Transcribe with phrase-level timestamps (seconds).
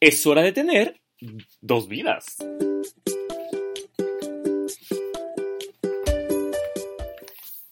[0.00, 1.00] es hora de tener
[1.60, 2.36] dos vidas.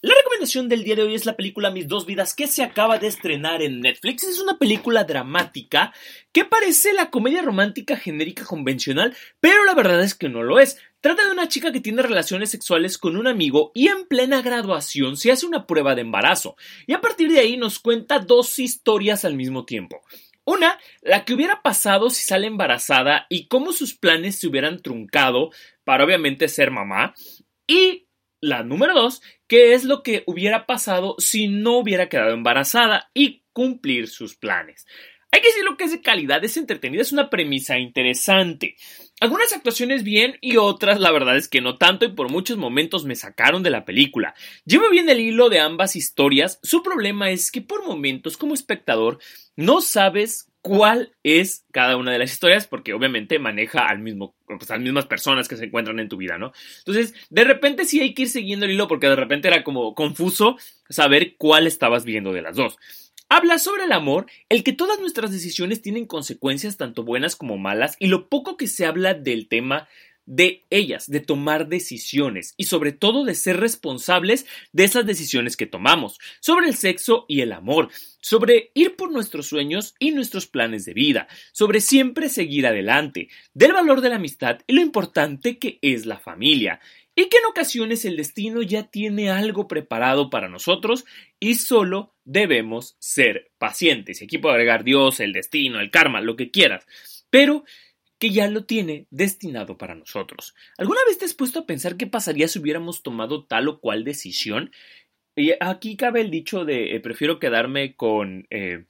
[0.01, 2.99] La recomendación del día de hoy es la película Mis dos vidas que se acaba
[2.99, 4.23] de estrenar en Netflix.
[4.23, 5.93] Es una película dramática
[6.31, 10.77] que parece la comedia romántica genérica convencional, pero la verdad es que no lo es.
[10.99, 15.15] Trata de una chica que tiene relaciones sexuales con un amigo y en plena graduación
[15.15, 16.57] se hace una prueba de embarazo.
[16.85, 20.01] Y a partir de ahí nos cuenta dos historias al mismo tiempo.
[20.47, 25.51] Una, la que hubiera pasado si sale embarazada y cómo sus planes se hubieran truncado
[25.83, 27.13] para obviamente ser mamá.
[27.67, 28.07] Y
[28.39, 33.43] la número dos, que es lo que hubiera pasado si no hubiera quedado embarazada y
[33.51, 34.87] cumplir sus planes.
[35.33, 38.77] Hay que decir lo que es de calidad, es entretenida, es una premisa interesante.
[39.19, 43.03] Algunas actuaciones bien y otras la verdad es que no tanto y por muchos momentos
[43.03, 44.35] me sacaron de la película.
[44.63, 49.17] Llevo bien el hilo de ambas historias, su problema es que por momentos como espectador
[49.55, 54.69] no sabes cuál es cada una de las historias porque obviamente maneja al mismo, pues,
[54.69, 56.51] a las mismas personas que se encuentran en tu vida, ¿no?
[56.79, 59.95] Entonces, de repente sí hay que ir siguiendo el hilo porque de repente era como
[59.95, 60.57] confuso
[60.89, 62.77] saber cuál estabas viendo de las dos.
[63.29, 67.97] Habla sobre el amor, el que todas nuestras decisiones tienen consecuencias tanto buenas como malas
[67.99, 69.89] y lo poco que se habla del tema
[70.25, 75.65] de ellas, de tomar decisiones y sobre todo de ser responsables de esas decisiones que
[75.65, 77.89] tomamos, sobre el sexo y el amor,
[78.21, 83.73] sobre ir por nuestros sueños y nuestros planes de vida, sobre siempre seguir adelante, del
[83.73, 86.79] valor de la amistad y lo importante que es la familia,
[87.13, 91.03] y que en ocasiones el destino ya tiene algo preparado para nosotros
[91.39, 94.21] y solo debemos ser pacientes.
[94.21, 96.85] Y aquí puedo agregar Dios, el destino, el karma, lo que quieras,
[97.29, 97.63] pero
[98.19, 100.55] que ya lo tiene destinado para nosotros.
[100.77, 104.03] ¿Alguna vez te has puesto a pensar qué pasaría si hubiéramos tomado tal o cual
[104.03, 104.71] decisión?
[105.35, 108.47] Y aquí cabe el dicho de eh, prefiero quedarme con...
[108.49, 108.85] Eh,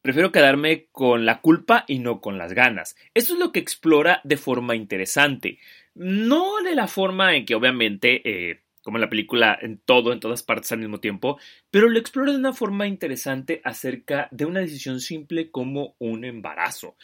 [0.00, 2.96] prefiero quedarme con la culpa y no con las ganas.
[3.14, 5.58] Esto es lo que explora de forma interesante.
[5.94, 10.20] No de la forma en que obviamente, eh, como en la película, en todo, en
[10.20, 11.38] todas partes al mismo tiempo,
[11.70, 16.96] pero lo explora de una forma interesante acerca de una decisión simple como un embarazo.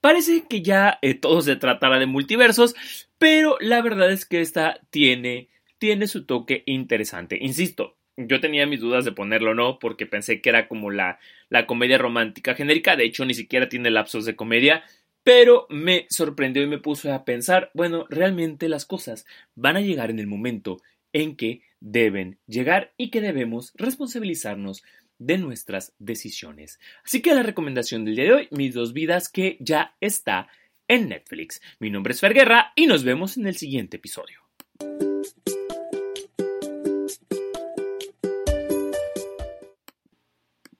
[0.00, 2.74] Parece que ya eh, todo se tratará de multiversos,
[3.18, 5.48] pero la verdad es que esta tiene,
[5.78, 7.38] tiene su toque interesante.
[7.40, 11.18] Insisto, yo tenía mis dudas de ponerlo o no, porque pensé que era como la,
[11.48, 14.82] la comedia romántica genérica, de hecho ni siquiera tiene lapsos de comedia,
[15.22, 20.10] pero me sorprendió y me puso a pensar, bueno, realmente las cosas van a llegar
[20.10, 20.78] en el momento
[21.12, 24.82] en que deben llegar y que debemos responsabilizarnos
[25.18, 26.78] de nuestras decisiones.
[27.04, 30.48] Así que la recomendación del día de hoy, Mis dos vidas, que ya está
[30.88, 31.60] en Netflix.
[31.78, 34.41] Mi nombre es Fer Guerra y nos vemos en el siguiente episodio.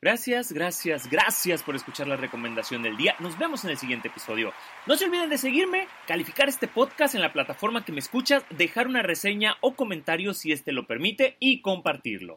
[0.05, 3.15] Gracias, gracias, gracias por escuchar la recomendación del día.
[3.21, 4.53] Nos vemos en el siguiente episodio.
[4.85, 8.89] No se olviden de seguirme, calificar este podcast en la plataforma que me escuchas, dejar
[8.89, 12.31] una reseña o comentario si este lo permite y compartirlo.